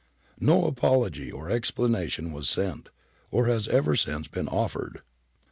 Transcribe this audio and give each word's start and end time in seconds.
No 0.39 0.65
apology 0.65 1.31
or 1.31 1.51
explanation 1.51 2.31
was 2.31 2.49
sent, 2.49 2.89
or 3.29 3.45
has 3.45 3.67
ever 3.67 3.95
since 3.95 4.27
been 4.27 4.47
offered. 4.47 5.01